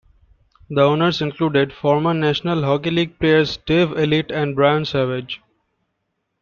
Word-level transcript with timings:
The 0.67 0.81
owners 0.81 1.21
included 1.21 1.71
former 1.71 2.15
National 2.15 2.63
Hockey 2.63 2.89
League 2.89 3.19
players 3.19 3.57
Dave 3.57 3.89
Ellett 3.91 4.31
and 4.31 4.55
Brian 4.55 4.83
Savage. 4.83 5.41